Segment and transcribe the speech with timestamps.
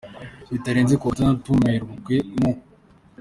[0.51, 1.15] bitarenze ku wa
[1.65, 2.51] Werurwe mu.